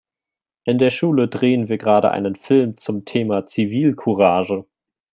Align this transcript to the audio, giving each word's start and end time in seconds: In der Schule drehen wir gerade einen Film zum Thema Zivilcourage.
In 0.63 0.79
der 0.79 0.89
Schule 0.89 1.27
drehen 1.27 1.69
wir 1.69 1.77
gerade 1.77 2.09
einen 2.09 2.35
Film 2.35 2.75
zum 2.77 3.05
Thema 3.05 3.45
Zivilcourage. 3.45 4.65